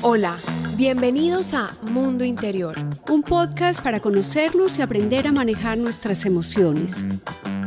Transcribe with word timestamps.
Hola, 0.00 0.36
bienvenidos 0.76 1.54
a 1.54 1.74
Mundo 1.82 2.24
Interior. 2.24 2.76
Un 3.10 3.24
podcast 3.24 3.82
para 3.82 3.98
conocernos 3.98 4.78
y 4.78 4.82
aprender 4.82 5.26
a 5.26 5.32
manejar 5.32 5.76
nuestras 5.76 6.24
emociones. 6.24 7.04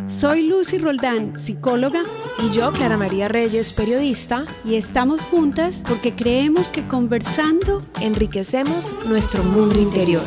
Soy 0.07 0.47
Lucy 0.47 0.77
Roldán, 0.77 1.35
psicóloga. 1.37 2.03
Y 2.39 2.55
yo, 2.55 2.71
Clara 2.71 2.95
María 2.95 3.27
Reyes, 3.27 3.73
periodista. 3.73 4.45
Y 4.63 4.75
estamos 4.75 5.19
juntas 5.23 5.83
porque 5.85 6.13
creemos 6.15 6.67
que 6.67 6.87
conversando 6.87 7.81
enriquecemos 7.99 8.95
nuestro 9.05 9.43
mundo 9.43 9.77
interior. 9.81 10.23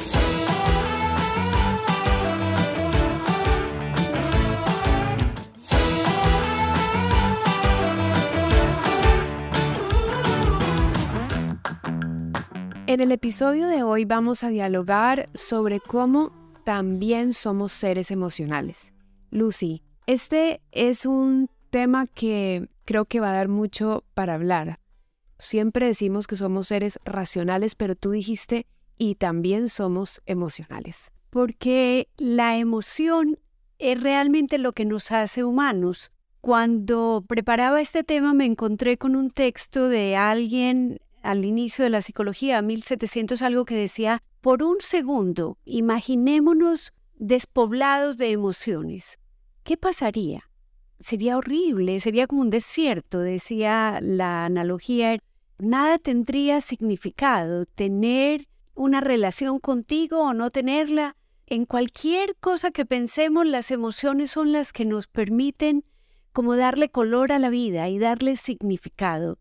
En 12.95 13.01
el 13.01 13.11
episodio 13.11 13.67
de 13.67 13.83
hoy 13.83 14.05
vamos 14.05 14.45
a 14.45 14.51
dialogar 14.51 15.29
sobre 15.35 15.81
cómo 15.81 16.31
también 16.63 17.33
somos 17.33 17.73
seres 17.73 18.13
emocionales. 18.13 18.93
Lucy, 19.33 19.83
este 20.07 20.61
es 20.71 21.05
un 21.05 21.51
tema 21.71 22.07
que 22.07 22.69
creo 22.85 23.05
que 23.05 23.19
va 23.19 23.31
a 23.31 23.35
dar 23.35 23.49
mucho 23.49 24.05
para 24.15 24.35
hablar. 24.35 24.79
Siempre 25.41 25.87
decimos 25.87 26.29
que 26.29 26.37
somos 26.37 26.69
seres 26.69 27.01
racionales, 27.05 27.75
pero 27.75 27.97
tú 27.97 28.13
dijiste 28.13 28.65
y 28.97 29.17
también 29.17 29.71
somos 29.71 30.23
emocionales. 30.27 31.11
Porque 31.31 32.07
la 32.17 32.59
emoción 32.59 33.41
es 33.81 34.01
realmente 34.01 34.57
lo 34.57 34.71
que 34.71 34.85
nos 34.85 35.11
hace 35.11 35.43
humanos. 35.43 36.13
Cuando 36.41 37.25
preparaba 37.27 37.81
este 37.81 38.05
tema 38.05 38.35
me 38.35 38.45
encontré 38.45 38.99
con 38.99 39.17
un 39.17 39.31
texto 39.31 39.89
de 39.89 40.15
alguien 40.15 41.01
al 41.25 41.47
inicio 41.47 41.85
de 41.85 41.91
la 41.91 42.03
psicología, 42.03 42.61
1700 42.61 43.41
algo 43.41 43.65
que 43.65 43.75
decía, 43.75 44.23
por 44.43 44.63
un 44.63 44.77
segundo, 44.81 45.57
imaginémonos 45.65 46.93
despoblados 47.15 48.19
de 48.19 48.31
emociones. 48.31 49.19
¿Qué 49.63 49.79
pasaría? 49.79 50.51
Sería 51.01 51.39
horrible, 51.39 51.99
sería 52.01 52.27
como 52.27 52.43
un 52.43 52.51
desierto, 52.51 53.21
decía 53.21 54.01
la 54.03 54.45
analogía. 54.45 55.19
Nada 55.59 55.99
tendría 55.99 56.61
significado, 56.61 57.65
tener 57.65 58.47
una 58.75 59.01
relación 59.01 59.61
contigo 59.61 60.21
o 60.21 60.35
no 60.35 60.51
tenerla. 60.51 61.17
En 61.47 61.65
cualquier 61.65 62.37
cosa 62.37 62.71
que 62.71 62.85
pensemos, 62.85 63.47
las 63.47 63.71
emociones 63.71 64.31
son 64.31 64.53
las 64.53 64.75
que 64.75 64.85
nos 64.85 65.07
permiten 65.07 65.85
como 66.33 66.55
darle 66.57 66.91
color 66.91 67.33
a 67.33 67.39
la 67.39 67.49
vida 67.49 67.89
y 67.89 67.99
darle 67.99 68.37
significado 68.37 69.39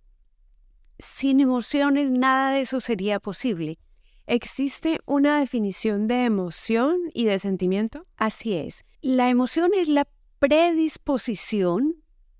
sin 0.99 1.39
emociones 1.39 2.09
nada 2.09 2.51
de 2.51 2.61
eso 2.61 2.79
sería 2.79 3.19
posible. 3.19 3.79
¿Existe 4.25 4.99
una 5.05 5.39
definición 5.39 6.07
de 6.07 6.25
emoción 6.25 6.97
y 7.13 7.25
de 7.25 7.39
sentimiento? 7.39 8.05
Así 8.15 8.53
es. 8.53 8.85
La 9.01 9.29
emoción 9.29 9.71
es 9.75 9.89
la 9.89 10.07
predisposición 10.39 11.95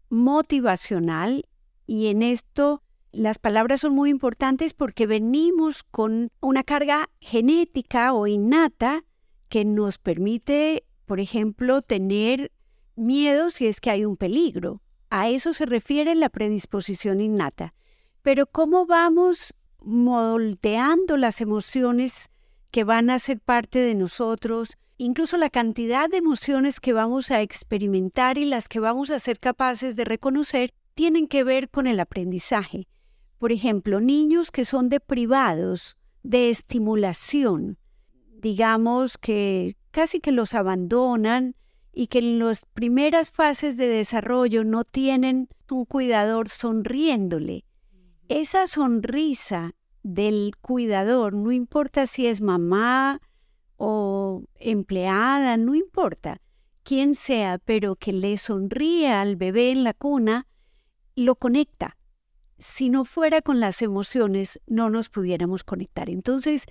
motivacional 0.10 1.46
y 1.86 2.08
en 2.08 2.22
esto 2.22 2.84
las 3.12 3.38
palabras 3.38 3.82
son 3.82 3.94
muy 3.94 4.10
importantes 4.10 4.74
porque 4.74 5.08
venimos 5.08 5.84
con 5.84 6.32
una 6.40 6.64
carga 6.64 7.10
genética 7.20 8.14
o 8.14 8.28
innata 8.28 9.04
que 9.50 9.66
nos 9.66 9.98
permite, 9.98 10.86
por 11.06 11.20
ejemplo, 11.20 11.82
tener 11.82 12.52
miedo 12.96 13.52
si 13.52 13.68
es 13.68 13.82
que 13.82 13.92
hay 13.92 14.06
un 14.06 14.18
peligro. 14.18 14.82
A 15.10 15.30
eso 15.30 15.54
se 15.54 15.66
refiere 15.66 16.16
la 16.16 16.30
predisposición 16.30 17.22
innata. 17.22 17.74
Pero 18.24 18.46
¿cómo 18.46 18.86
vamos 18.86 19.54
moldeando 19.82 21.18
las 21.18 21.42
emociones 21.42 22.30
que 22.72 22.86
van 22.86 23.10
a 23.10 23.20
ser 23.20 23.42
parte 23.42 23.80
de 23.80 23.96
nosotros? 23.96 24.78
Incluso 24.98 25.36
la 25.36 25.50
cantidad 25.50 26.10
de 26.10 26.18
emociones 26.18 26.80
que 26.80 26.94
vamos 26.94 27.32
a 27.32 27.42
experimentar 27.42 28.38
y 28.38 28.46
las 28.46 28.70
que 28.70 28.80
vamos 28.80 29.12
a 29.12 29.20
ser 29.20 29.40
capaces 29.40 29.98
de 29.98 30.06
reconocer 30.06 30.74
tienen 30.94 31.28
que 31.28 31.44
ver 31.44 31.70
con 31.70 31.86
el 31.86 32.00
aprendizaje. 32.00 32.88
Por 33.40 33.52
ejemplo, 33.52 34.00
niños 34.00 34.52
que 34.52 34.64
son 34.64 34.88
deprivados 34.88 35.98
de 36.24 36.50
estimulación, 36.50 37.78
digamos 38.40 39.18
que 39.18 39.76
casi 39.92 40.22
que 40.22 40.32
los 40.32 40.54
abandonan 40.54 41.58
y 41.92 42.08
que 42.08 42.20
en 42.20 42.40
las 42.40 42.64
primeras 42.64 43.32
fases 43.32 43.76
de 43.76 43.88
desarrollo 43.88 44.64
no 44.64 44.86
tienen 44.86 45.50
un 45.70 45.84
cuidador 45.84 46.48
sonriéndole 46.48 47.66
esa 48.30 48.68
sonrisa 48.68 49.76
del 50.04 50.54
cuidador, 50.62 51.34
no 51.34 51.52
importa 51.52 52.08
si 52.08 52.28
es 52.28 52.42
mamá 52.42 53.22
o 53.78 54.44
empleada, 54.56 55.58
no 55.58 55.76
importa 55.76 56.42
quién 56.84 57.16
sea, 57.16 57.58
pero 57.58 57.96
que 57.96 58.14
le 58.14 58.38
sonríe 58.38 59.10
al 59.10 59.36
bebé 59.36 59.72
en 59.72 59.84
la 59.84 59.94
cuna, 59.94 60.48
lo 61.16 61.36
conecta. 61.36 61.98
Si 62.58 62.90
no 62.90 63.06
fuera 63.06 63.42
con 63.42 63.60
las 63.60 63.82
emociones, 63.82 64.60
no 64.68 64.90
nos 64.90 65.10
pudiéramos 65.10 65.64
conectar. 65.64 66.10
Entonces, 66.10 66.66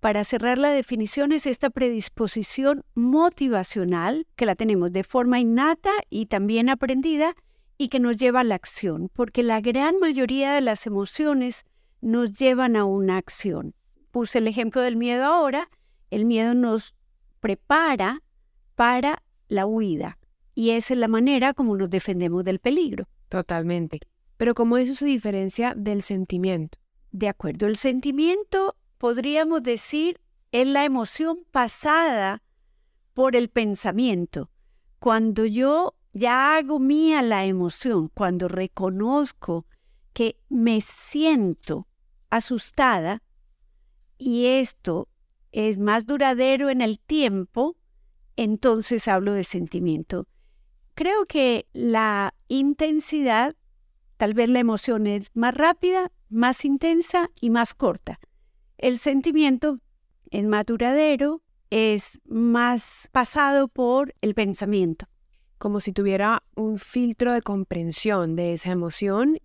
para 0.00 0.24
cerrar 0.24 0.58
la 0.58 0.70
definición 0.70 1.32
es 1.32 1.46
esta 1.46 1.70
predisposición 1.70 2.84
motivacional 2.94 4.26
que 4.36 4.46
la 4.46 4.54
tenemos 4.54 4.92
de 4.92 5.04
forma 5.04 5.40
innata 5.40 5.90
y 6.10 6.26
también 6.26 6.68
aprendida 6.68 7.34
y 7.78 7.88
que 7.88 8.00
nos 8.00 8.16
lleva 8.16 8.40
a 8.40 8.44
la 8.44 8.54
acción, 8.54 9.10
porque 9.12 9.42
la 9.42 9.60
gran 9.60 9.98
mayoría 9.98 10.52
de 10.54 10.60
las 10.60 10.86
emociones 10.86 11.64
nos 12.00 12.32
llevan 12.32 12.76
a 12.76 12.84
una 12.84 13.16
acción. 13.16 13.74
Puse 14.10 14.38
el 14.38 14.48
ejemplo 14.48 14.80
del 14.80 14.96
miedo 14.96 15.24
ahora, 15.24 15.68
el 16.10 16.24
miedo 16.24 16.54
nos 16.54 16.94
prepara 17.40 18.22
para 18.74 19.22
la 19.48 19.66
huida 19.66 20.18
y 20.56 20.70
esa 20.70 20.94
es 20.94 21.00
la 21.00 21.06
manera 21.06 21.54
como 21.54 21.76
nos 21.76 21.90
defendemos 21.90 22.42
del 22.42 22.58
peligro. 22.58 23.06
Totalmente. 23.28 24.00
Pero 24.36 24.54
¿cómo 24.54 24.78
eso 24.78 24.94
se 24.94 25.04
diferencia 25.04 25.74
del 25.76 26.02
sentimiento? 26.02 26.78
De 27.12 27.28
acuerdo, 27.28 27.66
el 27.66 27.76
sentimiento 27.76 28.74
podríamos 28.98 29.62
decir 29.62 30.18
es 30.52 30.66
la 30.66 30.84
emoción 30.84 31.44
pasada 31.50 32.42
por 33.12 33.36
el 33.36 33.48
pensamiento. 33.48 34.50
Cuando 34.98 35.44
yo 35.44 35.94
ya 36.16 36.56
hago 36.56 36.78
mía 36.78 37.20
la 37.20 37.44
emoción 37.44 38.08
cuando 38.08 38.48
reconozco 38.48 39.66
que 40.14 40.38
me 40.48 40.80
siento 40.80 41.88
asustada 42.30 43.22
y 44.16 44.46
esto 44.46 45.08
es 45.52 45.76
más 45.76 46.06
duradero 46.06 46.70
en 46.70 46.80
el 46.80 46.98
tiempo, 47.00 47.76
entonces 48.34 49.08
hablo 49.08 49.34
de 49.34 49.44
sentimiento. 49.44 50.26
Creo 50.94 51.26
que 51.26 51.66
la 51.74 52.32
intensidad, 52.48 53.54
tal 54.16 54.32
vez 54.32 54.48
la 54.48 54.60
emoción 54.60 55.06
es 55.06 55.30
más 55.34 55.52
rápida, 55.52 56.10
más 56.30 56.64
intensa 56.64 57.30
y 57.42 57.50
más 57.50 57.74
corta. 57.74 58.20
El 58.78 58.98
sentimiento 58.98 59.80
es 60.30 60.44
más 60.44 60.64
duradero, 60.64 61.42
es 61.68 62.22
más 62.24 63.10
pasado 63.12 63.68
por 63.68 64.14
el 64.22 64.34
pensamiento 64.34 65.08
como 65.58 65.80
si 65.80 65.92
tuviera 65.92 66.42
un 66.54 66.78
filtro 66.78 67.32
de 67.32 67.42
comprensión 67.42 68.36
de 68.36 68.52
esa 68.52 68.70
emoción 68.70 69.38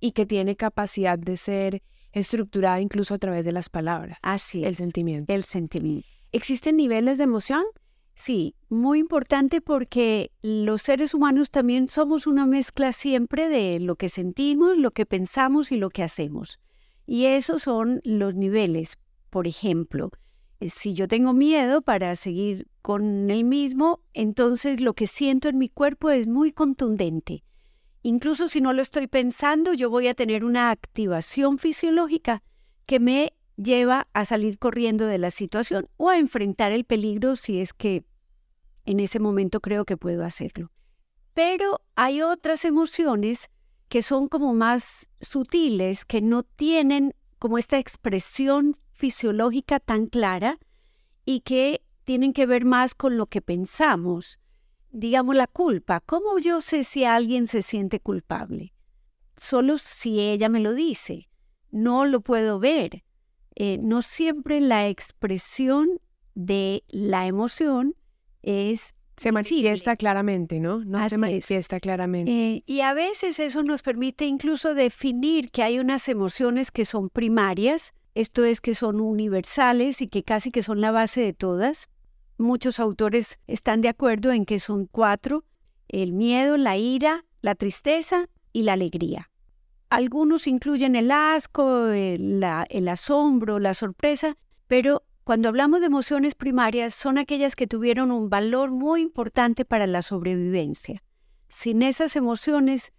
y 0.00 0.12
que 0.12 0.26
tiene 0.26 0.56
capacidad 0.56 1.18
de 1.18 1.36
ser 1.36 1.82
estructurada 2.12 2.80
incluso 2.80 3.14
a 3.14 3.18
través 3.18 3.44
de 3.44 3.52
las 3.52 3.68
palabras. 3.68 4.18
Así 4.22 4.64
El 4.64 4.74
sentimiento. 4.74 5.32
El 5.32 5.44
sentimiento. 5.44 6.06
¿Existen 6.32 6.76
niveles 6.76 7.18
de 7.18 7.24
emoción? 7.24 7.64
Sí, 8.14 8.56
muy 8.68 8.98
importante 8.98 9.60
porque 9.60 10.32
los 10.42 10.82
seres 10.82 11.14
humanos 11.14 11.50
también 11.50 11.88
somos 11.88 12.26
una 12.26 12.46
mezcla 12.46 12.92
siempre 12.92 13.48
de 13.48 13.78
lo 13.78 13.94
que 13.94 14.08
sentimos, 14.08 14.76
lo 14.76 14.90
que 14.90 15.06
pensamos 15.06 15.70
y 15.70 15.76
lo 15.76 15.88
que 15.88 16.02
hacemos. 16.02 16.58
Y 17.06 17.26
esos 17.26 17.62
son 17.62 18.00
los 18.04 18.34
niveles. 18.34 18.98
Por 19.30 19.46
ejemplo, 19.46 20.10
si 20.60 20.94
yo 20.94 21.06
tengo 21.08 21.32
miedo 21.32 21.82
para 21.82 22.16
seguir 22.16 22.66
con 22.82 23.30
el 23.30 23.44
mismo, 23.44 24.00
entonces 24.14 24.80
lo 24.80 24.94
que 24.94 25.06
siento 25.06 25.48
en 25.48 25.58
mi 25.58 25.68
cuerpo 25.68 26.10
es 26.10 26.26
muy 26.26 26.52
contundente. 26.52 27.44
Incluso 28.02 28.48
si 28.48 28.60
no 28.60 28.72
lo 28.72 28.82
estoy 28.82 29.06
pensando, 29.06 29.74
yo 29.74 29.90
voy 29.90 30.08
a 30.08 30.14
tener 30.14 30.44
una 30.44 30.70
activación 30.70 31.58
fisiológica 31.58 32.42
que 32.86 33.00
me 33.00 33.34
lleva 33.56 34.08
a 34.12 34.24
salir 34.24 34.58
corriendo 34.58 35.06
de 35.06 35.18
la 35.18 35.30
situación 35.30 35.88
o 35.96 36.08
a 36.08 36.18
enfrentar 36.18 36.72
el 36.72 36.84
peligro 36.84 37.36
si 37.36 37.60
es 37.60 37.72
que 37.72 38.04
en 38.84 39.00
ese 39.00 39.20
momento 39.20 39.60
creo 39.60 39.84
que 39.84 39.96
puedo 39.96 40.24
hacerlo. 40.24 40.70
Pero 41.34 41.80
hay 41.94 42.22
otras 42.22 42.64
emociones 42.64 43.50
que 43.88 44.02
son 44.02 44.28
como 44.28 44.54
más 44.54 45.08
sutiles, 45.20 46.04
que 46.04 46.20
no 46.20 46.42
tienen 46.42 47.14
como 47.38 47.58
esta 47.58 47.78
expresión 47.78 48.76
fisiológica 48.98 49.78
tan 49.78 50.06
clara 50.06 50.58
y 51.24 51.40
que 51.40 51.82
tienen 52.04 52.32
que 52.32 52.46
ver 52.46 52.64
más 52.64 52.94
con 52.94 53.16
lo 53.16 53.26
que 53.26 53.40
pensamos. 53.40 54.40
Digamos 54.90 55.36
la 55.36 55.46
culpa. 55.46 56.00
¿Cómo 56.00 56.38
yo 56.38 56.60
sé 56.60 56.84
si 56.84 57.04
alguien 57.04 57.46
se 57.46 57.62
siente 57.62 58.00
culpable? 58.00 58.74
Solo 59.36 59.78
si 59.78 60.20
ella 60.20 60.48
me 60.48 60.60
lo 60.60 60.74
dice. 60.74 61.28
no 61.70 62.06
lo 62.06 62.22
puedo 62.22 62.58
ver. 62.58 63.04
Eh, 63.54 63.78
no 63.80 64.02
siempre 64.02 64.60
la 64.60 64.88
expresión 64.88 66.00
de 66.34 66.82
la 66.88 67.26
emoción 67.26 67.94
es 68.42 68.94
se 69.18 69.32
manifiesta 69.32 69.96
claramente, 69.96 70.60
¿no? 70.60 70.84
No 70.84 71.06
se 71.08 71.18
manifiesta 71.18 71.80
claramente. 71.80 72.30
Eh, 72.30 72.62
y 72.66 72.80
a 72.82 72.94
veces 72.94 73.40
eso 73.40 73.64
nos 73.64 73.82
permite 73.82 74.26
incluso 74.26 74.74
definir 74.74 75.50
que 75.50 75.64
hay 75.64 75.80
unas 75.80 76.08
emociones 76.08 76.70
que 76.70 76.84
son 76.84 77.10
primarias, 77.10 77.92
esto 78.20 78.44
es 78.44 78.60
que 78.60 78.74
son 78.74 79.00
universales 79.00 80.02
y 80.02 80.08
que 80.08 80.24
casi 80.24 80.50
que 80.50 80.64
son 80.64 80.80
la 80.80 80.90
base 80.90 81.20
de 81.20 81.32
todas. 81.32 81.88
Muchos 82.36 82.80
autores 82.80 83.38
están 83.46 83.80
de 83.80 83.88
acuerdo 83.88 84.32
en 84.32 84.44
que 84.44 84.58
son 84.58 84.86
cuatro, 84.86 85.44
el 85.86 86.12
miedo, 86.12 86.56
la 86.56 86.76
ira, 86.76 87.24
la 87.42 87.54
tristeza 87.54 88.28
y 88.52 88.62
la 88.64 88.72
alegría. 88.72 89.30
Algunos 89.88 90.48
incluyen 90.48 90.96
el 90.96 91.12
asco, 91.12 91.86
el, 91.90 92.42
asombro, 92.88 93.60
la 93.60 93.72
sorpresa, 93.72 94.36
pero 94.66 95.04
cuando 95.22 95.48
hablamos 95.48 95.78
de 95.78 95.86
emociones 95.86 96.34
primarias 96.34 96.94
son 96.94 97.18
aquellas 97.18 97.54
que 97.54 97.68
tuvieron 97.68 98.10
un 98.10 98.28
valor 98.30 98.72
muy 98.72 99.00
importante 99.00 99.64
para 99.64 99.86
la 99.86 100.02
sobrevivencia. 100.02 101.04
Sin 101.46 101.82
esas 101.82 102.16
emociones 102.16 102.92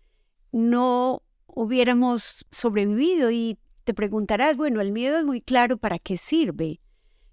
no 0.54 1.24
hubiéramos 1.46 2.46
sobrevivido 2.52 3.32
y 3.32 3.58
te 3.90 3.96
preguntarás, 3.96 4.56
bueno, 4.56 4.82
el 4.82 4.92
miedo 4.92 5.18
es 5.18 5.26
muy 5.26 5.42
claro 5.42 5.78
para 5.78 5.98
qué 5.98 6.16
sirve, 6.16 6.80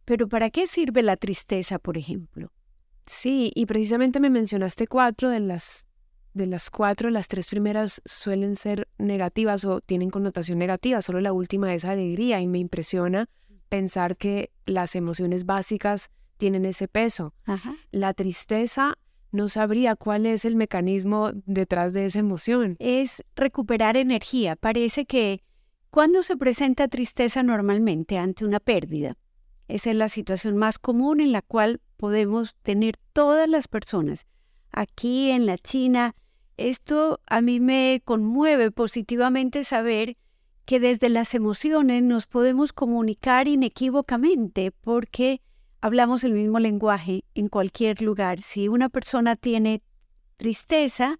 pero 0.06 0.26
¿para 0.26 0.48
qué 0.48 0.66
sirve 0.66 1.02
la 1.02 1.18
tristeza, 1.18 1.78
por 1.78 1.98
ejemplo? 1.98 2.50
Sí, 3.04 3.52
y 3.54 3.66
precisamente 3.66 4.20
me 4.20 4.30
mencionaste 4.30 4.86
cuatro 4.86 5.28
de 5.28 5.40
las 5.40 5.84
de 6.32 6.46
las 6.46 6.70
cuatro, 6.70 7.10
las 7.10 7.28
tres 7.28 7.50
primeras 7.50 8.00
suelen 8.06 8.56
ser 8.56 8.88
negativas 8.96 9.66
o 9.66 9.82
tienen 9.82 10.08
connotación 10.08 10.58
negativa, 10.58 11.02
solo 11.02 11.20
la 11.20 11.34
última 11.34 11.74
es 11.74 11.84
alegría 11.84 12.40
y 12.40 12.46
me 12.46 12.56
impresiona 12.58 13.28
pensar 13.68 14.16
que 14.16 14.50
las 14.64 14.96
emociones 14.96 15.44
básicas 15.44 16.08
tienen 16.38 16.64
ese 16.64 16.88
peso. 16.88 17.34
La 17.90 18.14
tristeza 18.14 18.96
no 19.30 19.50
sabría 19.50 19.94
cuál 19.94 20.24
es 20.24 20.46
el 20.46 20.56
mecanismo 20.56 21.32
detrás 21.44 21.92
de 21.92 22.06
esa 22.06 22.20
emoción. 22.20 22.76
Es 22.78 23.22
recuperar 23.34 23.98
energía. 23.98 24.56
Parece 24.56 25.04
que 25.04 25.42
cuando 25.96 26.22
se 26.22 26.36
presenta 26.36 26.88
tristeza 26.88 27.42
normalmente 27.42 28.18
ante 28.18 28.44
una 28.44 28.60
pérdida, 28.60 29.16
esa 29.66 29.92
es 29.92 29.96
la 29.96 30.10
situación 30.10 30.54
más 30.58 30.78
común 30.78 31.22
en 31.22 31.32
la 31.32 31.40
cual 31.40 31.80
podemos 31.96 32.54
tener 32.56 32.98
todas 33.14 33.48
las 33.48 33.66
personas. 33.66 34.26
Aquí 34.70 35.30
en 35.30 35.46
la 35.46 35.56
China, 35.56 36.14
esto 36.58 37.20
a 37.26 37.40
mí 37.40 37.60
me 37.60 38.02
conmueve 38.04 38.70
positivamente 38.70 39.64
saber 39.64 40.18
que 40.66 40.80
desde 40.80 41.08
las 41.08 41.34
emociones 41.34 42.02
nos 42.02 42.26
podemos 42.26 42.74
comunicar 42.74 43.48
inequívocamente 43.48 44.72
porque 44.72 45.40
hablamos 45.80 46.24
el 46.24 46.34
mismo 46.34 46.58
lenguaje 46.58 47.24
en 47.34 47.48
cualquier 47.48 48.02
lugar. 48.02 48.42
Si 48.42 48.68
una 48.68 48.90
persona 48.90 49.34
tiene 49.34 49.80
tristeza, 50.36 51.18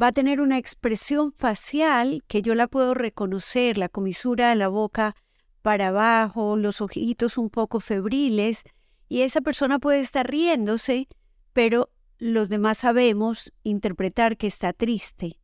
va 0.00 0.08
a 0.08 0.12
tener 0.12 0.40
una 0.40 0.58
expresión 0.58 1.32
facial 1.32 2.22
que 2.26 2.42
yo 2.42 2.54
la 2.54 2.66
puedo 2.66 2.94
reconocer, 2.94 3.78
la 3.78 3.88
comisura 3.88 4.50
de 4.50 4.56
la 4.56 4.68
boca 4.68 5.14
para 5.60 5.88
abajo, 5.88 6.56
los 6.56 6.80
ojitos 6.80 7.38
un 7.38 7.50
poco 7.50 7.80
febriles, 7.80 8.64
y 9.08 9.20
esa 9.20 9.40
persona 9.40 9.78
puede 9.78 10.00
estar 10.00 10.28
riéndose, 10.28 11.08
pero 11.52 11.90
los 12.18 12.48
demás 12.48 12.78
sabemos 12.78 13.52
interpretar 13.62 14.36
que 14.36 14.46
está 14.46 14.72
triste. 14.72 15.38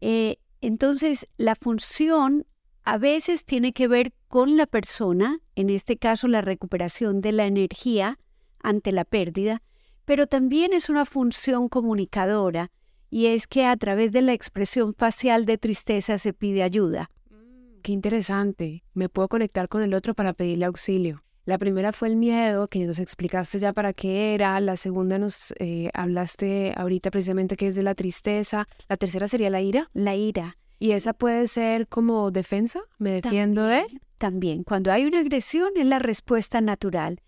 Eh, 0.00 0.38
entonces, 0.60 1.28
la 1.36 1.54
función 1.54 2.46
a 2.84 2.98
veces 2.98 3.44
tiene 3.44 3.72
que 3.72 3.88
ver 3.88 4.12
con 4.28 4.56
la 4.56 4.66
persona, 4.66 5.38
en 5.54 5.70
este 5.70 5.96
caso 5.96 6.28
la 6.28 6.40
recuperación 6.40 7.20
de 7.20 7.32
la 7.32 7.46
energía 7.46 8.18
ante 8.62 8.92
la 8.92 9.04
pérdida, 9.04 9.62
pero 10.04 10.26
también 10.26 10.72
es 10.72 10.88
una 10.88 11.04
función 11.04 11.68
comunicadora 11.68 12.70
y 13.14 13.26
es 13.26 13.46
que 13.46 13.64
a 13.64 13.76
través 13.76 14.10
de 14.10 14.22
la 14.22 14.32
expresión 14.32 14.92
facial 14.92 15.46
de 15.46 15.56
tristeza 15.56 16.18
se 16.18 16.32
pide 16.32 16.64
ayuda. 16.64 17.12
Mm, 17.30 17.80
qué 17.80 17.92
interesante. 17.92 18.82
Me 18.92 19.08
puedo 19.08 19.28
conectar 19.28 19.68
con 19.68 19.84
el 19.84 19.94
otro 19.94 20.14
para 20.14 20.32
pedirle 20.32 20.64
auxilio. 20.64 21.22
La 21.44 21.56
primera 21.56 21.92
fue 21.92 22.08
el 22.08 22.16
miedo, 22.16 22.66
que 22.66 22.84
nos 22.84 22.98
explicaste 22.98 23.60
ya 23.60 23.72
para 23.72 23.92
qué 23.92 24.34
era. 24.34 24.58
La 24.58 24.76
segunda 24.76 25.16
nos 25.16 25.54
eh, 25.60 25.90
hablaste 25.94 26.74
ahorita 26.76 27.12
precisamente 27.12 27.56
que 27.56 27.68
es 27.68 27.76
de 27.76 27.84
la 27.84 27.94
tristeza. 27.94 28.66
La 28.88 28.96
tercera 28.96 29.28
sería 29.28 29.48
la 29.48 29.60
ira. 29.60 29.88
La 29.92 30.16
ira. 30.16 30.56
¿Y 30.80 30.90
esa 30.90 31.12
puede 31.12 31.46
ser 31.46 31.86
como 31.86 32.32
defensa? 32.32 32.80
¿Me 32.98 33.10
defiendo 33.10 33.62
de? 33.62 33.84
También, 34.18 34.64
cuando 34.64 34.90
hay 34.90 35.06
una 35.06 35.20
agresión 35.20 35.70
es 35.76 35.86
la 35.86 36.00
respuesta 36.00 36.60
natural. 36.60 37.20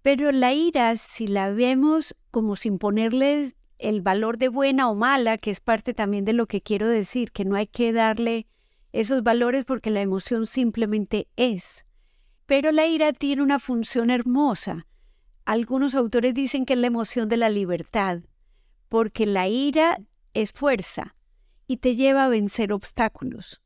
Pero 0.00 0.32
la 0.32 0.54
ira, 0.54 0.96
si 0.96 1.26
la 1.26 1.50
vemos 1.50 2.16
como 2.30 2.54
sin 2.56 2.78
ponerles 2.78 3.55
el 3.78 4.00
valor 4.00 4.38
de 4.38 4.48
buena 4.48 4.88
o 4.88 4.94
mala, 4.94 5.38
que 5.38 5.50
es 5.50 5.60
parte 5.60 5.94
también 5.94 6.24
de 6.24 6.32
lo 6.32 6.46
que 6.46 6.60
quiero 6.60 6.88
decir, 6.88 7.32
que 7.32 7.44
no 7.44 7.56
hay 7.56 7.66
que 7.66 7.92
darle 7.92 8.46
esos 8.92 9.22
valores 9.22 9.64
porque 9.64 9.90
la 9.90 10.00
emoción 10.00 10.46
simplemente 10.46 11.28
es. 11.36 11.84
Pero 12.46 12.72
la 12.72 12.86
ira 12.86 13.12
tiene 13.12 13.42
una 13.42 13.58
función 13.58 14.10
hermosa. 14.10 14.86
Algunos 15.44 15.94
autores 15.94 16.34
dicen 16.34 16.64
que 16.64 16.72
es 16.72 16.78
la 16.78 16.86
emoción 16.86 17.28
de 17.28 17.36
la 17.36 17.50
libertad, 17.50 18.20
porque 18.88 19.26
la 19.26 19.48
ira 19.48 19.98
es 20.32 20.52
fuerza, 20.52 21.14
y 21.66 21.78
te 21.78 21.94
lleva 21.94 22.24
a 22.24 22.28
vencer 22.28 22.72
obstáculos. 22.72 23.60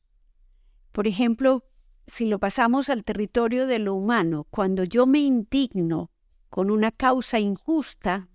Por 0.92 1.06
ejemplo, 1.06 1.64
si 2.06 2.26
lo 2.26 2.38
pasamos 2.38 2.90
al 2.90 3.04
territorio 3.04 3.66
de 3.66 3.78
lo 3.78 3.94
humano, 3.94 4.46
cuando 4.50 4.84
yo 4.84 5.06
me 5.06 5.20
indigno 5.20 6.10
con 6.48 6.70
una 6.70 6.90
causa 6.90 7.38
injusta, 7.38 8.28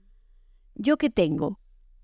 ¿yo 0.75 0.97
qué 0.97 1.09
tengo? 1.09 1.59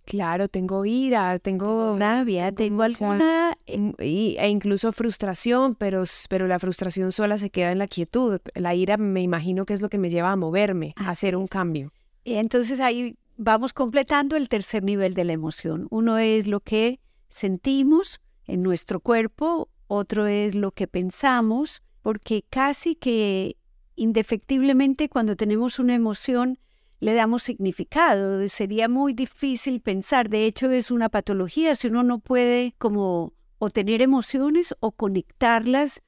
Claro, 0.05 0.47
tengo 0.47 0.85
ira, 0.85 1.37
tengo 1.39 1.97
rabia, 1.97 2.51
tengo, 2.51 2.83
alguna 2.83 3.57
e 3.65 4.49
incluso 4.49 4.91
frustración, 4.91 5.75
pero, 5.75 6.03
pero 6.29 6.47
la 6.47 6.59
frustración 6.59 7.11
sola 7.11 7.37
se 7.37 7.49
queda 7.49 7.71
en 7.71 7.77
la 7.77 7.87
quietud. 7.87 8.39
La 8.55 8.75
ira 8.75 8.97
me 8.97 9.21
imagino 9.21 9.65
que 9.65 9.73
es 9.73 9.81
lo 9.81 9.89
que 9.89 9.97
me 9.97 10.09
lleva 10.09 10.31
a 10.31 10.35
moverme, 10.35 10.93
a 10.97 11.09
hacer 11.09 11.35
un 11.35 11.47
cambio. 11.47 11.93
Y 12.23 12.33
entonces 12.33 12.79
ahí 12.79 13.15
vamos 13.37 13.73
completando 13.73 14.35
el 14.35 14.49
tercer 14.49 14.83
nivel 14.83 15.13
de 15.13 15.23
la 15.23 15.33
emoción. 15.33 15.87
Uno 15.89 16.17
es 16.17 16.47
lo 16.47 16.59
que 16.59 16.99
sentimos 17.29 18.21
en 18.47 18.63
nuestro 18.63 18.99
cuerpo, 18.99 19.69
otro 19.87 20.27
es 20.27 20.55
lo 20.55 20.71
que 20.71 20.87
pensamos, 20.87 21.83
porque 22.01 22.43
casi 22.49 22.95
que 22.95 23.55
indefectiblemente 23.95 25.09
cuando 25.09 25.35
tenemos 25.35 25.79
una 25.79 25.93
emoción 25.93 26.59
le 27.01 27.13
damos 27.13 27.43
significado. 27.43 28.47
Sería 28.47 28.87
muy 28.87 29.13
difícil 29.13 29.81
pensar, 29.81 30.29
de 30.29 30.45
hecho 30.45 30.71
es 30.71 30.89
una 30.89 31.09
patología 31.09 31.75
si 31.75 31.87
uno 31.87 32.03
no 32.03 32.19
puede 32.19 32.73
como 32.77 33.33
o 33.57 33.69
tener 33.69 34.01
emociones 34.01 34.73
o 34.79 34.93
conectarlas 34.93 36.01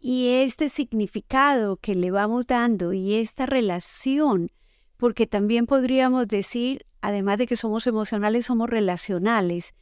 y 0.00 0.28
este 0.28 0.70
significado 0.70 1.76
que 1.76 1.94
le 1.94 2.10
vamos 2.10 2.46
dando 2.46 2.94
y 2.94 3.16
esta 3.16 3.44
relación, 3.44 4.50
porque 4.96 5.26
también 5.26 5.66
podríamos 5.66 6.26
decir, 6.26 6.86
además 7.02 7.36
de 7.36 7.46
que 7.46 7.56
somos 7.56 7.86
emocionales, 7.86 8.46
somos 8.46 8.70
relacionales 8.70 9.74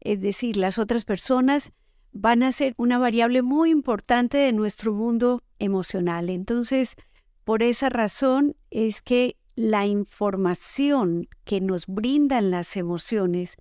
es 0.00 0.20
decir, 0.20 0.56
las 0.56 0.78
otras 0.78 1.04
personas 1.04 1.72
van 2.12 2.42
a 2.42 2.52
ser 2.52 2.74
una 2.76 2.98
variable 2.98 3.42
muy 3.42 3.70
importante 3.70 4.38
de 4.38 4.52
nuestro 4.52 4.92
mundo 4.92 5.42
emocional. 5.58 6.30
Entonces, 6.30 6.96
por 7.44 7.62
esa 7.62 7.88
razón 7.88 8.56
es 8.70 9.02
que 9.02 9.36
la 9.60 9.86
información 9.86 11.28
que 11.44 11.60
nos 11.60 11.86
brindan 11.86 12.50
las 12.50 12.78
emociones 12.78 13.58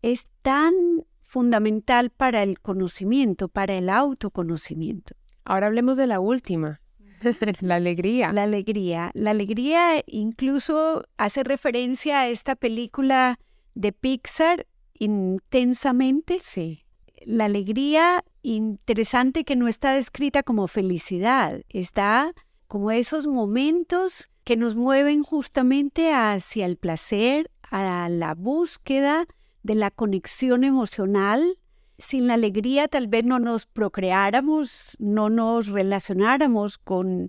es 0.00 0.28
tan 0.42 0.72
fundamental 1.20 2.10
para 2.10 2.44
el 2.44 2.60
conocimiento, 2.60 3.48
para 3.48 3.74
el 3.74 3.88
autoconocimiento. 3.88 5.16
Ahora 5.44 5.66
hablemos 5.66 5.96
de 5.96 6.06
la 6.06 6.20
última, 6.20 6.80
la 7.60 7.74
alegría. 7.74 8.32
La 8.32 8.44
alegría. 8.44 9.10
La 9.14 9.32
alegría 9.32 10.04
incluso 10.06 11.04
hace 11.16 11.42
referencia 11.42 12.20
a 12.20 12.28
esta 12.28 12.54
película 12.54 13.40
de 13.74 13.90
Pixar 13.90 14.68
intensamente. 14.94 16.38
Sí. 16.38 16.84
La 17.24 17.46
alegría 17.46 18.24
interesante 18.42 19.42
que 19.42 19.56
no 19.56 19.66
está 19.66 19.92
descrita 19.92 20.44
como 20.44 20.68
felicidad, 20.68 21.62
está 21.68 22.32
como 22.68 22.92
esos 22.92 23.26
momentos 23.26 24.28
que 24.44 24.56
nos 24.56 24.74
mueven 24.74 25.22
justamente 25.22 26.12
hacia 26.12 26.66
el 26.66 26.76
placer, 26.76 27.50
a 27.70 28.08
la 28.08 28.34
búsqueda 28.34 29.26
de 29.62 29.74
la 29.74 29.90
conexión 29.90 30.64
emocional. 30.64 31.58
Sin 31.98 32.26
la 32.26 32.34
alegría 32.34 32.88
tal 32.88 33.06
vez 33.06 33.24
no 33.24 33.38
nos 33.38 33.66
procreáramos, 33.66 34.96
no 34.98 35.30
nos 35.30 35.68
relacionáramos 35.68 36.78
con 36.78 37.28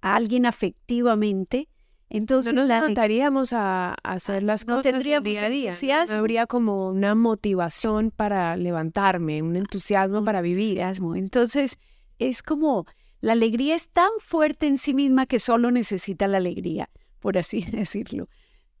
alguien 0.00 0.46
afectivamente. 0.46 1.68
Entonces, 2.10 2.54
no 2.54 2.66
nos 2.66 2.88
notaríamos 2.88 3.52
a, 3.52 3.94
hacer 4.02 4.42
las 4.42 4.66
no 4.66 4.76
cosas 4.76 5.04
día 5.04 5.18
a 5.18 5.20
día. 5.20 5.74
No 6.10 6.16
habría 6.16 6.46
como 6.46 6.88
una 6.88 7.14
motivación 7.14 8.10
para 8.10 8.56
levantarme, 8.56 9.42
un 9.42 9.56
entusiasmo 9.56 10.24
para 10.24 10.40
vivir. 10.40 10.80
Entonces, 10.80 11.78
es 12.18 12.42
como 12.42 12.86
la 13.20 13.32
alegría 13.32 13.74
es 13.74 13.88
tan 13.88 14.10
fuerte 14.20 14.66
en 14.66 14.78
sí 14.78 14.94
misma 14.94 15.26
que 15.26 15.38
solo 15.38 15.70
necesita 15.70 16.28
la 16.28 16.38
alegría, 16.38 16.90
por 17.20 17.38
así 17.38 17.62
decirlo. 17.70 18.28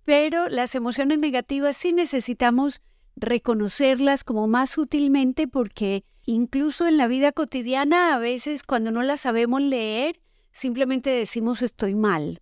Pero 0.04 0.48
las 0.48 0.74
emociones 0.74 1.18
negativas 1.18 1.76
sí 1.76 1.92
necesitamos 1.92 2.80
reconocerlas 3.16 4.24
como 4.24 4.46
más 4.46 4.70
sutilmente 4.70 5.48
porque 5.48 6.04
incluso 6.24 6.86
en 6.86 6.96
la 6.96 7.08
vida 7.08 7.32
cotidiana 7.32 8.14
a 8.14 8.18
veces 8.18 8.62
cuando 8.62 8.90
no 8.90 9.02
las 9.02 9.22
sabemos 9.22 9.60
leer, 9.60 10.20
simplemente 10.52 11.10
decimos 11.10 11.62
estoy 11.62 11.94
mal. 11.94 12.40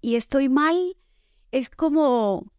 Y 0.00 0.14
estoy 0.14 0.48
mal 0.48 0.96
es 1.50 1.70
como 1.70 2.52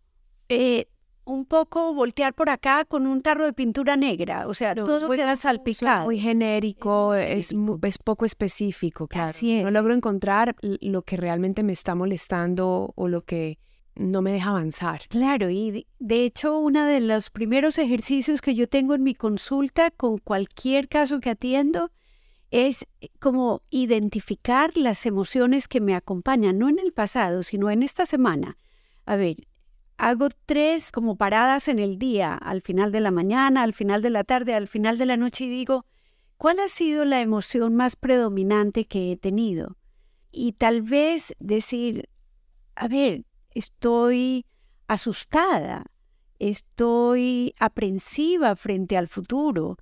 eh, 0.50 0.88
un 1.34 1.46
poco 1.46 1.94
voltear 1.94 2.34
por 2.34 2.50
acá 2.50 2.86
con 2.86 3.08
un 3.08 3.22
tarro 3.22 3.46
de 3.46 3.54
pintura 3.54 3.96
negra, 3.96 4.48
o 4.48 4.54
sea, 4.54 4.76
todo 4.76 5.10
queda 5.10 5.36
salpicado. 5.36 6.02
Es 6.02 6.06
muy 6.06 6.20
genérico, 6.20 7.14
es, 7.14 7.54
es 7.84 7.98
poco 7.98 8.26
específico, 8.26 9.08
claro. 9.08 9.34
No 9.42 9.72
logro 9.72 9.94
encontrar 9.94 10.56
lo 10.62 11.02
que 11.04 11.18
realmente 11.18 11.64
me 11.64 11.74
está 11.74 11.96
molestando 11.96 12.94
o 12.96 13.08
lo 13.08 13.22
que 13.22 13.60
no 13.96 14.22
me 14.22 14.32
deja 14.32 14.50
avanzar. 14.52 15.02
Claro, 15.10 15.50
y 15.50 15.86
de 16.00 16.24
hecho 16.24 16.58
uno 16.58 16.86
de 16.86 17.02
los 17.02 17.30
primeros 17.30 17.78
ejercicios 17.78 18.42
que 18.42 18.56
yo 18.56 18.68
tengo 18.68 18.96
en 18.96 19.04
mi 19.04 19.14
consulta 19.14 19.92
con 19.92 20.18
cualquier 20.18 20.88
caso 20.88 21.20
que 21.20 21.32
atiendo 21.32 21.92
es 22.52 22.86
eh, 23.02 23.10
como 23.20 23.62
identificar 23.70 24.76
las 24.76 25.06
emociones 25.06 25.68
que 25.68 25.82
me 25.82 25.96
acompañan, 25.96 26.58
no 26.58 26.70
en 26.70 26.80
el 26.80 26.94
pasado, 26.94 27.44
sino 27.44 27.70
en 27.70 27.84
esta 27.84 28.06
semana. 28.06 28.58
A 29.06 29.16
ver, 29.16 29.38
hago 30.00 30.30
tres 30.46 30.92
como 30.92 31.18
paradas 31.18 31.68
en 31.68 31.78
el 31.78 32.00
día, 32.00 32.34
al 32.34 32.62
final 32.62 32.94
de 32.94 33.02
la 33.02 33.12
mañana, 33.12 33.64
al 33.64 33.74
final 33.74 34.02
de 34.02 34.10
la 34.10 34.24
tarde, 34.24 34.54
al 34.54 34.70
final 34.70 34.98
de 34.98 35.06
la 35.06 35.18
noche 35.18 35.44
y 35.44 35.50
digo, 35.50 35.86
¿cuál 36.38 36.62
ha 36.62 36.70
sido 36.70 37.04
la 37.04 37.20
emoción 37.20 37.76
más 37.76 37.98
predominante 37.98 38.86
que 38.86 39.12
he 39.12 39.18
tenido? 39.18 39.76
Y 40.32 40.54
tal 40.54 40.84
vez 40.84 41.36
decir, 41.40 42.08
a 42.76 42.88
ver, 42.88 43.26
estoy 43.52 44.46
asustada, 44.88 45.86
estoy 46.40 47.54
aprensiva 47.60 48.56
frente 48.56 48.96
al 48.96 49.10
futuro, 49.10 49.76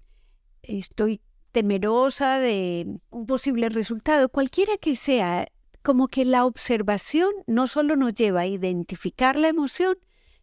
estoy 0.64 1.22
temerosa 1.52 2.40
de 2.40 3.00
un 3.12 3.28
posible 3.28 3.70
resultado, 3.70 4.30
cualquiera 4.30 4.78
que 4.78 4.96
sea, 4.96 5.48
como 5.84 6.08
que 6.08 6.26
la 6.26 6.44
observación 6.44 7.30
no 7.46 7.68
solo 7.68 7.96
nos 7.96 8.16
lleva 8.16 8.42
a 8.42 8.48
identificar 8.48 9.36
la 9.36 9.48
emoción, 9.48 9.96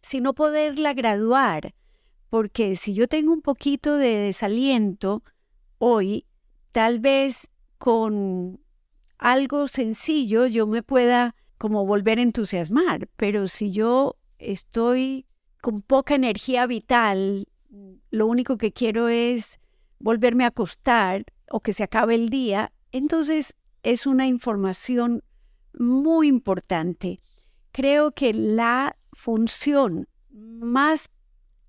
sino 0.05 0.35
poderla 0.35 0.93
graduar, 0.93 1.73
porque 2.29 2.75
si 2.75 2.93
yo 2.93 3.07
tengo 3.07 3.33
un 3.33 3.41
poquito 3.41 3.97
de 3.97 4.13
desaliento 4.17 5.23
hoy, 5.79 6.27
tal 6.71 6.99
vez 6.99 7.49
con 7.79 8.59
algo 9.17 9.67
sencillo 9.67 10.45
yo 10.45 10.67
me 10.67 10.83
pueda 10.83 11.33
como 11.57 11.87
volver 11.87 12.19
a 12.19 12.21
entusiasmar, 12.21 13.07
pero 13.15 13.47
si 13.47 13.71
yo 13.71 14.17
estoy 14.37 15.25
con 15.59 15.81
poca 15.81 16.13
energía 16.13 16.67
vital, 16.67 17.47
lo 18.11 18.27
único 18.27 18.59
que 18.59 18.71
quiero 18.71 19.07
es 19.07 19.59
volverme 19.97 20.43
a 20.43 20.49
acostar 20.49 21.25
o 21.49 21.61
que 21.61 21.73
se 21.73 21.81
acabe 21.81 22.13
el 22.13 22.29
día, 22.29 22.71
entonces 22.91 23.55
es 23.81 24.05
una 24.05 24.27
información 24.27 25.23
muy 25.73 26.27
importante. 26.27 27.19
Creo 27.71 28.11
que 28.11 28.35
la 28.35 28.95
función 29.15 30.07
más 30.29 31.09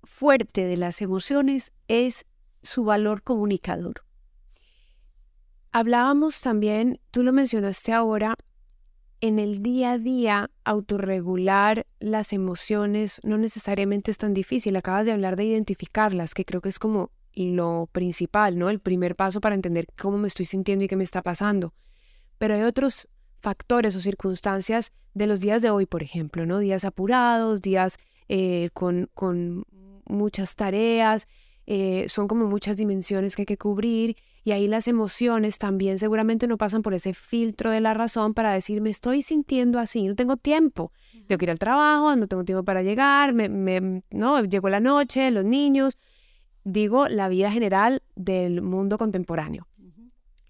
fuerte 0.03 0.65
de 0.65 0.77
las 0.77 1.01
emociones 1.01 1.71
es 1.87 2.25
su 2.61 2.83
valor 2.83 3.23
comunicador. 3.23 4.03
Hablábamos 5.71 6.41
también, 6.41 6.99
tú 7.11 7.23
lo 7.23 7.33
mencionaste 7.33 7.93
ahora, 7.93 8.35
en 9.21 9.39
el 9.39 9.63
día 9.63 9.93
a 9.93 9.97
día 9.97 10.51
autorregular 10.63 11.87
las 11.99 12.33
emociones 12.33 13.19
no 13.23 13.37
necesariamente 13.37 14.11
es 14.11 14.17
tan 14.17 14.33
difícil. 14.33 14.75
Acabas 14.75 15.05
de 15.05 15.11
hablar 15.11 15.35
de 15.35 15.45
identificarlas, 15.45 16.35
que 16.35 16.45
creo 16.45 16.61
que 16.61 16.69
es 16.69 16.77
como 16.77 17.09
lo 17.33 17.89
principal, 17.91 18.59
¿no? 18.59 18.69
El 18.69 18.79
primer 18.79 19.15
paso 19.15 19.41
para 19.41 19.55
entender 19.55 19.87
cómo 19.97 20.17
me 20.17 20.27
estoy 20.27 20.45
sintiendo 20.45 20.85
y 20.85 20.87
qué 20.87 20.95
me 20.95 21.03
está 21.03 21.23
pasando. 21.23 21.73
Pero 22.37 22.53
hay 22.53 22.61
otros 22.61 23.07
factores 23.39 23.95
o 23.95 23.99
circunstancias 23.99 24.91
de 25.13 25.27
los 25.27 25.39
días 25.39 25.61
de 25.61 25.69
hoy, 25.69 25.85
por 25.85 26.03
ejemplo, 26.03 26.45
¿no? 26.45 26.59
Días 26.59 26.85
apurados, 26.85 27.61
días 27.61 27.97
eh, 28.29 28.69
con, 28.73 29.09
con, 29.13 29.65
muchas 30.09 30.55
tareas, 30.55 31.27
eh, 31.65 32.05
son 32.07 32.29
como 32.29 32.45
muchas 32.45 32.77
dimensiones 32.77 33.35
que 33.35 33.41
hay 33.41 33.45
que 33.45 33.57
cubrir 33.57 34.15
y 34.45 34.53
ahí 34.53 34.69
las 34.69 34.87
emociones 34.87 35.57
también 35.57 35.99
seguramente 35.99 36.47
no 36.47 36.57
pasan 36.57 36.81
por 36.81 36.93
ese 36.93 37.13
filtro 37.13 37.71
de 37.71 37.81
la 37.81 37.93
razón 37.93 38.33
para 38.33 38.53
decir, 38.53 38.79
me 38.79 38.89
estoy 38.89 39.21
sintiendo 39.21 39.77
así, 39.77 40.07
no 40.07 40.15
tengo 40.15 40.37
tiempo, 40.37 40.93
tengo 41.27 41.37
que 41.37 41.43
ir 41.43 41.51
al 41.51 41.59
trabajo, 41.59 42.15
no 42.15 42.27
tengo 42.27 42.45
tiempo 42.45 42.63
para 42.63 42.83
llegar, 42.83 43.33
me, 43.33 43.49
me, 43.49 44.01
no, 44.11 44.41
llegó 44.45 44.69
la 44.69 44.79
noche, 44.79 45.29
los 45.31 45.43
niños, 45.43 45.97
digo 46.63 47.09
la 47.09 47.27
vida 47.27 47.51
general 47.51 48.01
del 48.15 48.61
mundo 48.61 48.97
contemporáneo, 48.97 49.67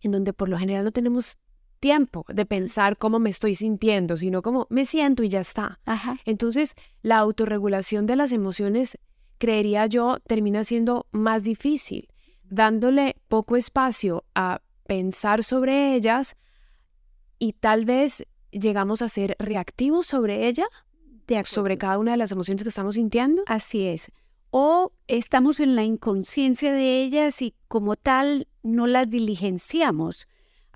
en 0.01 0.11
donde 0.11 0.33
por 0.33 0.49
lo 0.49 0.59
general 0.59 0.83
no 0.83 0.91
tenemos 0.91 1.39
tiempo 1.79 2.25
de 2.27 2.45
pensar 2.45 2.97
cómo 2.97 3.19
me 3.19 3.29
estoy 3.29 3.55
sintiendo, 3.55 4.17
sino 4.17 4.41
cómo 4.41 4.67
me 4.69 4.85
siento 4.85 5.23
y 5.23 5.29
ya 5.29 5.41
está. 5.41 5.79
Entonces, 6.25 6.75
la 7.01 7.17
autorregulación 7.17 8.05
de 8.05 8.15
las 8.15 8.31
emociones, 8.31 8.97
creería 9.37 9.85
yo, 9.85 10.17
termina 10.19 10.63
siendo 10.63 11.07
más 11.11 11.43
difícil, 11.43 12.09
dándole 12.49 13.15
poco 13.27 13.55
espacio 13.55 14.23
a 14.35 14.61
pensar 14.85 15.43
sobre 15.43 15.95
ellas 15.95 16.35
y 17.39 17.53
tal 17.53 17.85
vez 17.85 18.25
llegamos 18.51 19.01
a 19.01 19.09
ser 19.09 19.35
reactivos 19.39 20.07
sobre 20.07 20.47
ella, 20.47 20.67
sobre 21.43 21.77
cada 21.77 21.99
una 21.99 22.11
de 22.11 22.17
las 22.17 22.31
emociones 22.31 22.63
que 22.63 22.69
estamos 22.69 22.95
sintiendo. 22.95 23.43
Así 23.47 23.85
es. 23.85 24.11
O 24.49 24.93
estamos 25.07 25.59
en 25.59 25.75
la 25.75 25.83
inconsciencia 25.83 26.71
de 26.71 27.03
ellas 27.03 27.41
y 27.41 27.53
como 27.67 27.97
tal 27.97 28.47
no 28.63 28.87
las 28.87 29.09
diligenciamos 29.09 30.27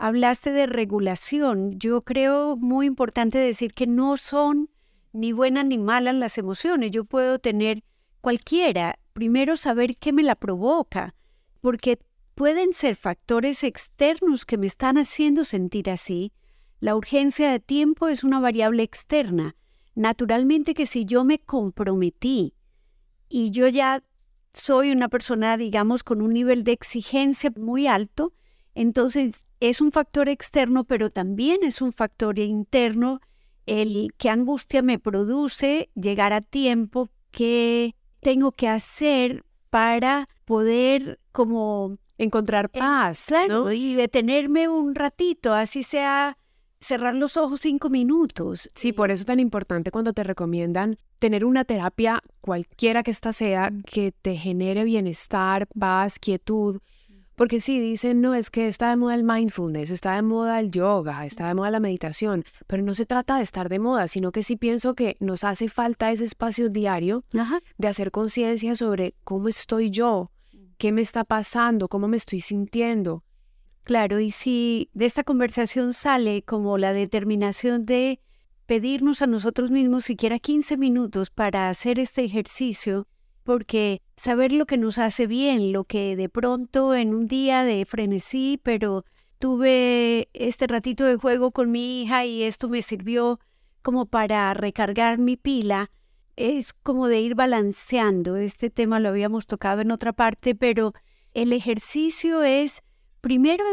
Hablaste 0.03 0.51
de 0.51 0.65
regulación. 0.65 1.77
Yo 1.77 2.01
creo 2.01 2.55
muy 2.55 2.88
importante 2.88 3.38
decir 3.38 3.75
que 3.75 3.86
no 3.86 4.17
son 4.17 4.72
ni 5.13 5.31
buenas 5.31 5.63
ni 5.67 5.77
malas 5.77 6.15
las 6.15 6.39
emociones. 6.39 6.89
Yo 6.89 7.05
puedo 7.05 7.38
tener 7.38 7.84
cualquiera. 8.20 8.98
Primero 9.13 9.55
saber 9.58 9.98
qué 9.98 10.12
me 10.12 10.24
la 10.24 10.34
provoca, 10.34 11.13
porque 11.60 12.00
pueden 12.34 12.74
ser 12.74 12.96
factores 12.96 13.63
externos 13.63 14.43
que 14.43 14.58
me 14.58 14.65
están 14.65 14.98
haciendo 14.98 15.43
sentir 15.46 15.88
así. 15.88 16.34
La 16.79 16.96
urgencia 16.96 17.51
de 17.51 17.60
tiempo 17.60 18.08
es 18.08 18.24
una 18.24 18.39
variable 18.39 18.81
externa. 18.81 19.55
Naturalmente 19.93 20.74
que 20.74 20.88
si 20.88 21.05
yo 21.05 21.24
me 21.24 21.38
comprometí 21.38 22.55
y 23.29 23.51
yo 23.51 23.67
ya 23.67 24.01
soy 24.51 24.89
una 24.93 25.10
persona, 25.10 25.58
digamos, 25.58 26.01
con 26.01 26.24
un 26.24 26.34
nivel 26.34 26.63
de 26.63 26.72
exigencia 26.72 27.53
muy 27.55 27.86
alto, 27.86 28.34
entonces 28.75 29.46
es 29.60 29.82
un 29.82 29.92
factor 29.92 30.30
externo, 30.30 30.84
pero 30.84 31.10
también 31.10 31.60
es 31.63 31.82
un 31.82 31.94
factor 31.94 32.40
interno 32.40 33.22
el 33.66 34.13
que 34.18 34.30
angustia 34.30 34.82
me 34.82 35.00
produce 35.00 35.90
llegar 35.96 36.34
a 36.34 36.42
tiempo, 36.42 37.10
qué 37.32 37.96
tengo 38.22 38.51
que 38.51 38.68
hacer 38.68 39.44
para 39.70 40.28
poder 40.46 41.20
como 41.32 41.98
encontrar 42.18 42.70
eh, 42.74 42.80
paz, 42.80 43.32
y 43.74 43.96
detenerme 43.96 44.68
un 44.68 44.96
ratito, 44.96 45.54
así 45.54 45.84
sea 45.84 46.38
cerrar 46.80 47.16
los 47.16 47.38
ojos 47.38 47.62
cinco 47.62 47.90
minutos. 47.90 48.70
Sí, 48.74 48.92
por 48.92 49.12
eso 49.12 49.22
es 49.22 49.28
tan 49.28 49.40
importante 49.40 49.92
cuando 49.92 50.13
te 50.13 50.24
recomiendan 50.24 50.98
tener 51.20 51.46
una 51.46 51.63
terapia, 51.63 52.22
cualquiera 52.42 53.04
que 53.04 53.12
ésta 53.12 53.34
sea, 53.34 53.72
que 53.86 54.12
te 54.12 54.36
genere 54.36 54.84
bienestar, 54.84 55.68
paz, 55.80 56.18
quietud, 56.18 56.80
porque 57.36 57.62
sí, 57.62 57.80
dicen, 57.80 58.22
no, 58.22 58.36
es 58.36 58.50
que 58.50 58.68
está 58.68 58.90
de 58.90 58.98
moda 58.98 59.16
el 59.16 59.24
mindfulness, 59.24 59.90
está 59.90 60.16
de 60.16 60.22
moda 60.22 60.60
el 60.60 60.70
yoga, 60.70 61.26
está 61.26 61.48
de 61.48 61.56
moda 61.56 61.72
la 61.72 61.80
meditación, 61.80 62.44
pero 62.68 62.84
no 62.84 62.94
se 62.94 63.06
trata 63.06 63.38
de 63.38 63.44
estar 63.44 63.70
de 63.70 63.80
moda, 63.80 64.08
sino 64.08 64.32
que 64.32 64.44
sí 64.44 64.58
pienso 64.58 64.94
que 64.94 65.18
nos 65.20 65.44
hace 65.44 65.70
falta 65.70 66.12
ese 66.12 66.26
espacio 66.26 66.70
diario 66.70 67.24
de 67.78 67.88
hacer 67.88 68.12
conciencia 68.12 68.76
sobre 68.76 69.16
cómo 69.24 69.48
estoy 69.48 69.90
yo, 69.90 70.32
qué 70.78 70.92
me 70.92 71.02
está 71.02 71.24
pasando, 71.24 71.88
cómo 71.88 72.08
me 72.08 72.18
estoy 72.18 72.42
sintiendo. 72.42 73.24
Claro, 73.84 74.20
y 74.20 74.32
si 74.32 74.90
de 74.94 75.06
esta 75.06 75.24
conversación 75.24 75.94
sale 75.94 76.44
como 76.44 76.78
la 76.78 76.94
determinación 76.94 77.86
de 77.86 78.20
pedirnos 78.68 79.22
a 79.22 79.28
nosotros 79.28 79.72
mismos 79.72 80.06
siquiera 80.06 80.38
15 80.38 80.78
minutos 80.78 81.30
para 81.30 81.70
hacer 81.70 81.98
este 81.98 82.24
ejercicio, 82.24 83.08
porque 83.44 84.02
saber 84.22 84.51
lo 84.51 84.68
que 84.68 84.78
nos 84.78 85.00
hace 85.00 85.25
bien, 85.25 85.72
lo 85.72 85.84
que 85.84 86.16
de 86.16 86.30
pronto 86.30 86.94
en 86.94 87.16
un 87.16 87.25
día 87.28 87.63
de 87.63 87.84
frenesí, 87.86 88.60
pero 88.62 89.04
tuve 89.40 90.30
este 90.34 90.68
ratito 90.68 91.06
de 91.06 91.16
juego 91.16 91.50
con 91.50 91.72
mi 91.72 92.04
hija 92.04 92.24
y 92.24 92.44
esto 92.44 92.70
me 92.70 92.84
sirvió 92.84 93.40
como 93.82 94.06
para 94.06 94.54
recargar 94.54 95.18
mi 95.18 95.38
pila, 95.38 95.90
es 96.36 96.72
como 96.72 97.08
de 97.08 97.20
ir 97.20 97.34
balanceando. 97.34 98.36
Este 98.36 98.70
tema 98.70 99.00
lo 99.00 99.10
habíamos 99.10 99.48
tocado 99.48 99.82
en 99.82 99.90
otra 99.90 100.13
parte, 100.13 100.54
pero 100.54 100.94
el 101.34 101.51
ejercicio 101.51 102.44
es 102.44 102.84
primero 103.22 103.66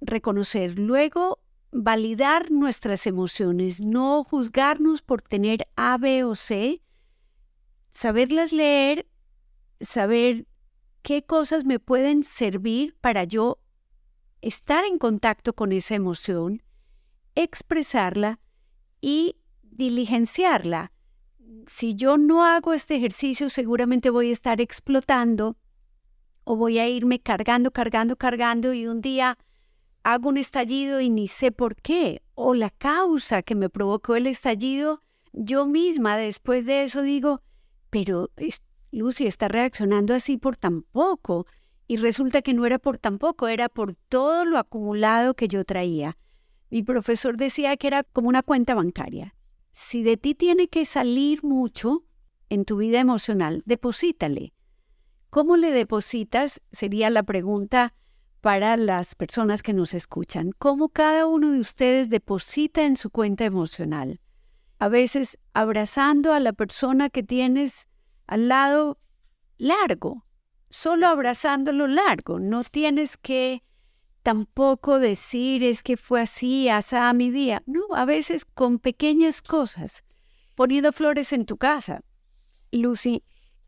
reconocer, 0.00 0.78
luego 0.78 1.40
validar 1.72 2.50
nuestras 2.50 3.06
emociones, 3.06 3.82
no 3.82 4.24
juzgarnos 4.24 5.02
por 5.02 5.20
tener 5.20 5.68
A, 5.76 5.98
B 5.98 6.24
o 6.24 6.34
C, 6.34 6.80
saberlas 7.90 8.54
leer, 8.54 9.09
saber 9.80 10.46
qué 11.02 11.24
cosas 11.24 11.64
me 11.64 11.78
pueden 11.78 12.24
servir 12.24 12.96
para 13.00 13.24
yo 13.24 13.58
estar 14.40 14.84
en 14.84 14.98
contacto 14.98 15.52
con 15.54 15.72
esa 15.72 15.94
emoción, 15.94 16.62
expresarla 17.34 18.40
y 19.00 19.36
diligenciarla. 19.62 20.92
Si 21.66 21.94
yo 21.94 22.16
no 22.16 22.44
hago 22.44 22.72
este 22.72 22.96
ejercicio, 22.96 23.48
seguramente 23.50 24.10
voy 24.10 24.30
a 24.30 24.32
estar 24.32 24.60
explotando 24.60 25.56
o 26.44 26.56
voy 26.56 26.78
a 26.78 26.88
irme 26.88 27.20
cargando, 27.20 27.70
cargando, 27.70 28.16
cargando 28.16 28.72
y 28.72 28.86
un 28.86 29.00
día 29.00 29.38
hago 30.02 30.30
un 30.30 30.38
estallido 30.38 31.00
y 31.00 31.10
ni 31.10 31.28
sé 31.28 31.52
por 31.52 31.76
qué, 31.76 32.22
o 32.34 32.54
la 32.54 32.70
causa 32.70 33.42
que 33.42 33.54
me 33.54 33.68
provocó 33.68 34.16
el 34.16 34.26
estallido, 34.26 35.02
yo 35.32 35.66
misma 35.66 36.16
después 36.16 36.64
de 36.64 36.84
eso 36.84 37.02
digo, 37.02 37.40
pero 37.90 38.30
Lucy 38.90 39.26
está 39.26 39.48
reaccionando 39.48 40.14
así 40.14 40.36
por 40.36 40.56
tan 40.56 40.82
poco, 40.82 41.46
y 41.86 41.96
resulta 41.96 42.42
que 42.42 42.54
no 42.54 42.66
era 42.66 42.78
por 42.78 42.98
tan 42.98 43.18
poco, 43.18 43.48
era 43.48 43.68
por 43.68 43.94
todo 43.94 44.44
lo 44.44 44.58
acumulado 44.58 45.34
que 45.34 45.48
yo 45.48 45.64
traía. 45.64 46.16
Mi 46.70 46.84
profesor 46.84 47.36
decía 47.36 47.76
que 47.76 47.88
era 47.88 48.04
como 48.04 48.28
una 48.28 48.44
cuenta 48.44 48.76
bancaria. 48.76 49.34
Si 49.72 50.02
de 50.02 50.16
ti 50.16 50.34
tiene 50.36 50.68
que 50.68 50.84
salir 50.84 51.42
mucho 51.42 52.04
en 52.48 52.64
tu 52.64 52.76
vida 52.76 53.00
emocional, 53.00 53.62
deposítale. 53.66 54.52
¿Cómo 55.30 55.56
le 55.56 55.72
depositas? 55.72 56.60
Sería 56.70 57.10
la 57.10 57.22
pregunta 57.22 57.94
para 58.40 58.76
las 58.76 59.14
personas 59.14 59.62
que 59.62 59.72
nos 59.72 59.94
escuchan. 59.94 60.52
¿Cómo 60.58 60.88
cada 60.88 61.26
uno 61.26 61.50
de 61.50 61.60
ustedes 61.60 62.08
deposita 62.08 62.84
en 62.84 62.96
su 62.96 63.10
cuenta 63.10 63.44
emocional? 63.44 64.20
A 64.78 64.88
veces 64.88 65.38
abrazando 65.52 66.32
a 66.32 66.40
la 66.40 66.52
persona 66.52 67.10
que 67.10 67.22
tienes 67.22 67.86
al 68.30 68.46
lado 68.46 68.96
largo, 69.58 70.24
solo 70.70 71.08
abrazándolo 71.08 71.88
largo. 71.88 72.38
No 72.38 72.62
tienes 72.62 73.16
que 73.16 73.64
tampoco 74.22 75.00
decir 75.00 75.64
es 75.64 75.82
que 75.82 75.96
fue 75.96 76.22
así, 76.22 76.68
hasta 76.68 77.12
mi 77.12 77.32
día. 77.32 77.64
No, 77.66 77.82
a 77.92 78.04
veces 78.04 78.44
con 78.44 78.78
pequeñas 78.78 79.42
cosas, 79.42 80.04
poniendo 80.54 80.92
flores 80.92 81.32
en 81.32 81.44
tu 81.44 81.56
casa. 81.56 82.02
Lucy, 82.70 83.24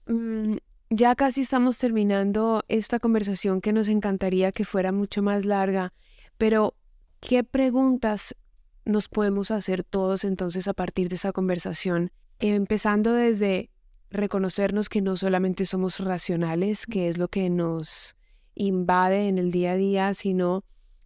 mm, 0.06 0.58
ya 0.90 1.16
casi 1.16 1.40
estamos 1.40 1.76
terminando 1.78 2.62
esta 2.68 3.00
conversación 3.00 3.60
que 3.60 3.72
nos 3.72 3.88
encantaría 3.88 4.52
que 4.52 4.64
fuera 4.64 4.92
mucho 4.92 5.22
más 5.22 5.44
larga, 5.44 5.92
pero 6.38 6.76
¿qué 7.18 7.42
preguntas 7.42 8.36
nos 8.84 9.08
podemos 9.08 9.50
hacer 9.50 9.82
todos 9.82 10.22
entonces 10.22 10.68
a 10.68 10.72
partir 10.72 11.08
de 11.08 11.16
esa 11.16 11.32
conversación? 11.32 12.12
Empezando 12.38 13.12
desde 13.12 13.71
reconocernos 14.12 14.88
que 14.88 15.00
no 15.00 15.16
solamente 15.16 15.66
somos 15.66 15.98
racionales, 16.00 16.86
que 16.86 17.08
es 17.08 17.18
lo 17.18 17.28
que 17.28 17.50
nos 17.50 18.14
invade 18.54 19.28
en 19.28 19.38
el 19.38 19.50
día 19.50 19.72
a 19.72 19.76
día, 19.76 20.14
sino 20.14 20.64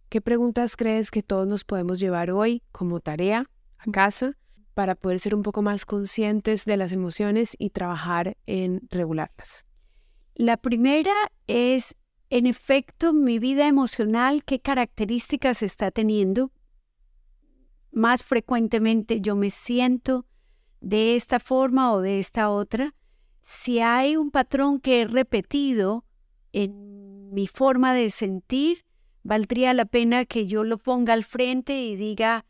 qué 0.09 0.21
preguntas 0.21 0.75
crees 0.75 1.09
que 1.09 1.23
todos 1.23 1.47
nos 1.47 1.63
podemos 1.63 1.99
llevar 1.99 2.31
hoy 2.31 2.61
como 2.71 2.99
tarea 2.99 3.49
a 3.77 3.91
casa 3.91 4.37
para 4.73 4.95
poder 4.95 5.19
ser 5.19 5.33
un 5.33 5.41
poco 5.41 5.61
más 5.61 5.85
conscientes 5.85 6.65
de 6.65 6.77
las 6.77 6.91
emociones 6.91 7.55
y 7.57 7.71
trabajar 7.71 8.37
en 8.45 8.81
regularlas. 8.91 9.65
La 10.35 10.57
primera 10.57 11.13
es, 11.47 11.95
en 12.29 12.45
efecto, 12.45 13.11
mi 13.11 13.39
vida 13.39 13.67
emocional, 13.67 14.43
qué 14.43 14.59
características 14.59 15.63
está 15.63 15.89
teniendo. 15.89 16.51
Más 17.91 18.21
frecuentemente 18.21 19.19
yo 19.19 19.35
me 19.35 19.49
siento 19.49 20.27
de 20.79 21.15
esta 21.15 21.39
forma 21.39 21.91
o 21.91 22.01
de 22.01 22.19
esta 22.19 22.49
otra. 22.49 22.93
Si 23.49 23.79
hay 23.79 24.17
un 24.17 24.29
patrón 24.29 24.81
que 24.81 24.99
he 24.99 25.07
repetido 25.07 26.03
en 26.51 27.33
mi 27.33 27.47
forma 27.47 27.93
de 27.93 28.09
sentir, 28.09 28.83
valdría 29.23 29.73
la 29.73 29.85
pena 29.85 30.25
que 30.25 30.47
yo 30.47 30.65
lo 30.65 30.77
ponga 30.77 31.13
al 31.13 31.23
frente 31.23 31.81
y 31.81 31.95
diga, 31.95 32.43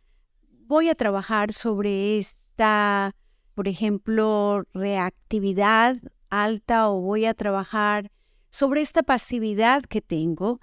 voy 0.66 0.90
a 0.90 0.96
trabajar 0.96 1.54
sobre 1.54 2.18
esta, 2.18 3.16
por 3.54 3.68
ejemplo, 3.68 4.64
reactividad 4.74 5.98
alta 6.32 6.90
o 6.90 7.00
voy 7.00 7.26
a 7.26 7.36
trabajar 7.36 8.12
sobre 8.50 8.82
esta 8.82 9.04
pasividad 9.04 9.84
que 9.84 10.02
tengo. 10.02 10.60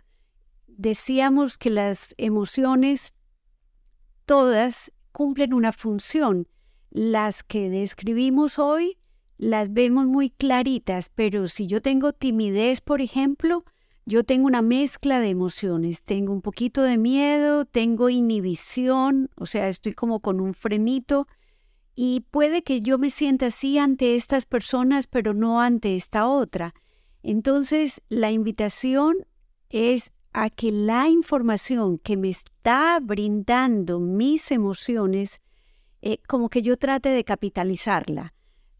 Decíamos 0.66 1.56
que 1.56 1.70
las 1.70 2.12
emociones 2.18 3.14
todas 4.24 4.90
cumplen 5.12 5.54
una 5.54 5.70
función. 5.70 6.48
Las 6.90 7.44
que 7.44 7.70
describimos 7.70 8.58
hoy 8.58 8.98
las 9.36 9.72
vemos 9.72 10.06
muy 10.06 10.30
claritas, 10.30 11.08
pero 11.08 11.48
si 11.48 11.66
yo 11.66 11.82
tengo 11.82 12.12
timidez, 12.12 12.80
por 12.80 13.00
ejemplo, 13.00 13.64
yo 14.06 14.22
tengo 14.22 14.46
una 14.46 14.62
mezcla 14.62 15.18
de 15.20 15.30
emociones. 15.30 16.02
Tengo 16.02 16.32
un 16.32 16.42
poquito 16.42 16.82
de 16.82 16.98
miedo, 16.98 17.64
tengo 17.64 18.10
inhibición, 18.10 19.30
o 19.36 19.46
sea, 19.46 19.68
estoy 19.68 19.94
como 19.94 20.20
con 20.20 20.40
un 20.40 20.54
frenito 20.54 21.26
y 21.94 22.20
puede 22.30 22.62
que 22.62 22.80
yo 22.80 22.98
me 22.98 23.10
sienta 23.10 23.46
así 23.46 23.78
ante 23.78 24.14
estas 24.14 24.46
personas, 24.46 25.06
pero 25.06 25.32
no 25.32 25.60
ante 25.60 25.96
esta 25.96 26.28
otra. 26.28 26.74
Entonces, 27.22 28.02
la 28.08 28.30
invitación 28.30 29.16
es 29.70 30.12
a 30.32 30.50
que 30.50 30.70
la 30.70 31.08
información 31.08 31.98
que 31.98 32.16
me 32.16 32.28
está 32.28 32.98
brindando 33.00 34.00
mis 34.00 34.50
emociones, 34.50 35.40
eh, 36.02 36.18
como 36.26 36.50
que 36.50 36.60
yo 36.60 36.76
trate 36.76 37.08
de 37.08 37.24
capitalizarla 37.24 38.34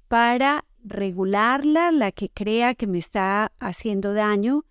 para 0.09 0.65
regularla, 0.85 1.91
la 1.91 2.13
que 2.13 2.29
crea 2.29 2.75
que 2.75 2.87
me 2.87 2.99
está 2.99 3.53
haciendo 3.59 4.13
daño, 4.13 4.65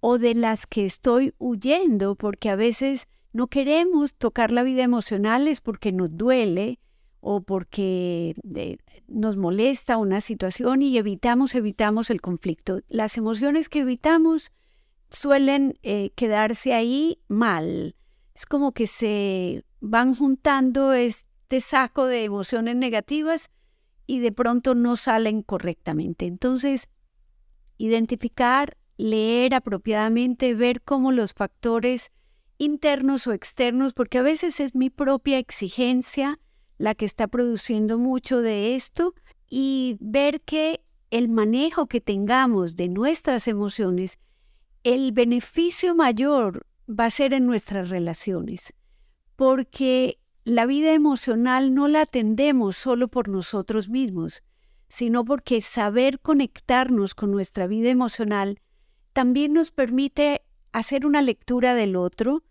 o 0.00 0.18
de 0.18 0.34
las 0.34 0.66
que 0.66 0.84
estoy 0.84 1.34
huyendo, 1.38 2.16
porque 2.16 2.50
a 2.50 2.56
veces 2.56 3.06
no 3.32 3.46
queremos 3.46 4.14
tocar 4.14 4.50
la 4.50 4.62
vida 4.62 4.82
emocional 4.82 5.46
es 5.48 5.60
porque 5.60 5.92
nos 5.92 6.16
duele, 6.16 6.80
o 7.20 7.40
porque 7.40 8.34
eh, 8.56 8.78
nos 9.06 9.36
molesta 9.36 9.96
una 9.96 10.20
situación 10.20 10.82
y 10.82 10.98
evitamos, 10.98 11.54
evitamos 11.54 12.10
el 12.10 12.20
conflicto. 12.20 12.80
Las 12.88 13.16
emociones 13.16 13.68
que 13.68 13.80
evitamos 13.80 14.50
suelen 15.08 15.78
eh, 15.82 16.10
quedarse 16.16 16.74
ahí 16.74 17.20
mal. 17.28 17.94
Es 18.34 18.44
como 18.44 18.72
que 18.72 18.88
se 18.88 19.64
van 19.80 20.14
juntando 20.16 20.92
este 20.92 21.60
saco 21.60 22.06
de 22.06 22.24
emociones 22.24 22.74
negativas 22.74 23.50
y 24.12 24.18
de 24.18 24.30
pronto 24.30 24.74
no 24.74 24.96
salen 24.96 25.40
correctamente. 25.40 26.26
Entonces, 26.26 26.86
identificar, 27.78 28.76
leer 28.98 29.54
apropiadamente, 29.54 30.54
ver 30.54 30.82
cómo 30.82 31.12
los 31.12 31.32
factores 31.32 32.12
internos 32.58 33.26
o 33.26 33.32
externos, 33.32 33.94
porque 33.94 34.18
a 34.18 34.22
veces 34.22 34.60
es 34.60 34.74
mi 34.74 34.90
propia 34.90 35.38
exigencia, 35.38 36.38
la 36.76 36.94
que 36.94 37.06
está 37.06 37.26
produciendo 37.26 37.96
mucho 37.96 38.42
de 38.42 38.76
esto 38.76 39.14
y 39.48 39.96
ver 39.98 40.42
que 40.42 40.82
el 41.10 41.30
manejo 41.30 41.86
que 41.86 42.02
tengamos 42.02 42.76
de 42.76 42.90
nuestras 42.90 43.48
emociones, 43.48 44.18
el 44.84 45.12
beneficio 45.12 45.94
mayor 45.94 46.66
va 46.86 47.06
a 47.06 47.10
ser 47.10 47.32
en 47.32 47.46
nuestras 47.46 47.88
relaciones, 47.88 48.74
porque 49.36 50.18
la 50.44 50.66
vida 50.66 50.92
emocional 50.92 51.74
no 51.74 51.88
la 51.88 52.02
atendemos 52.02 52.76
solo 52.76 53.08
por 53.08 53.28
nosotros 53.28 53.88
mismos, 53.88 54.42
sino 54.88 55.24
porque 55.24 55.60
saber 55.60 56.20
conectarnos 56.20 57.14
con 57.14 57.30
nuestra 57.30 57.66
vida 57.66 57.90
emocional 57.90 58.60
también 59.12 59.52
nos 59.52 59.70
permite 59.70 60.42
hacer 60.72 61.06
una 61.06 61.22
lectura 61.22 61.74
del 61.74 61.96
otro 61.96 62.42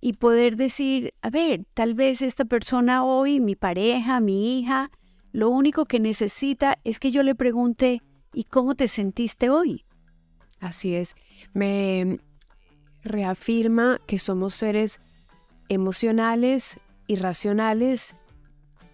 y 0.00 0.14
poder 0.14 0.56
decir, 0.56 1.12
a 1.22 1.30
ver, 1.30 1.66
tal 1.74 1.94
vez 1.94 2.22
esta 2.22 2.44
persona 2.44 3.04
hoy, 3.04 3.40
mi 3.40 3.56
pareja, 3.56 4.20
mi 4.20 4.58
hija, 4.58 4.90
lo 5.32 5.50
único 5.50 5.84
que 5.84 6.00
necesita 6.00 6.78
es 6.84 6.98
que 6.98 7.10
yo 7.10 7.22
le 7.22 7.34
pregunte, 7.34 8.00
¿y 8.32 8.44
cómo 8.44 8.74
te 8.74 8.88
sentiste 8.88 9.50
hoy? 9.50 9.84
Así 10.58 10.94
es, 10.94 11.16
me 11.52 12.18
reafirma 13.02 14.00
que 14.06 14.18
somos 14.18 14.54
seres 14.54 15.00
emocionales 15.68 16.78
y 17.10 17.16
racionales 17.16 18.14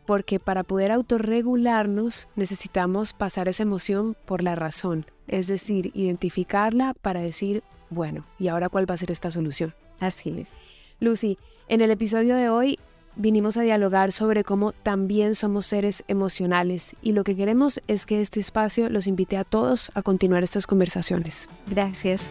porque 0.07 0.41
para 0.41 0.63
poder 0.63 0.91
autorregularnos 0.91 2.29
necesitamos 2.35 3.13
pasar 3.13 3.47
esa 3.47 3.63
emoción 3.63 4.17
por 4.25 4.43
la 4.43 4.55
razón, 4.55 5.05
es 5.29 5.49
decir, 5.49 5.91
identificarla 5.95 6.95
para 6.95 7.21
decir, 7.21 7.63
bueno, 7.91 8.25
¿y 8.39 8.49
ahora 8.49 8.71
cuál 8.71 8.89
va 8.89 8.95
a 8.95 8.99
ser 8.99 9.11
esta 9.11 9.31
solución? 9.31 9.75
Así 10.01 10.31
es. 10.31 10.49
Lucy, 10.99 11.37
en 11.69 11.83
el 11.83 11.91
episodio 11.91 12.37
de 12.37 12.49
hoy 12.49 12.79
vinimos 13.17 13.59
a 13.59 13.63
dialogar 13.63 14.13
sobre 14.13 14.45
cómo 14.45 14.73
también 14.73 15.35
somos 15.35 15.67
seres 15.67 16.03
emocionales 16.09 16.97
y 17.03 17.13
lo 17.13 17.23
que 17.23 17.37
queremos 17.37 17.83
es 17.87 18.07
que 18.07 18.23
este 18.23 18.41
espacio 18.41 18.89
los 18.89 19.07
invite 19.07 19.37
a 19.37 19.45
todos 19.45 19.93
a 19.95 20.01
continuar 20.01 20.43
estas 20.43 20.67
conversaciones. 20.67 21.51
Gracias. 21.69 22.23